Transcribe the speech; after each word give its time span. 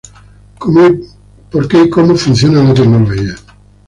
Why 0.73 0.85
and 0.87 1.05
How 1.53 1.61
Technology 1.69 2.47
Matters. 2.87 3.39